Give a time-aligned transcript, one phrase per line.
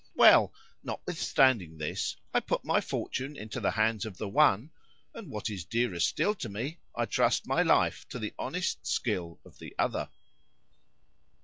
[0.15, 5.99] Well;—notwithstanding this, I put my fortune into the hands of the one:—and what is dearer
[5.99, 10.09] still to me, I trust my life to the honest skill of the other.